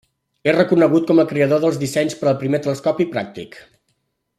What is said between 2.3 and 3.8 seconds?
al primer telescopi pràctic.